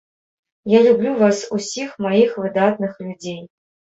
[0.71, 3.39] Я люблю вас усіх маіх выдатных людзей!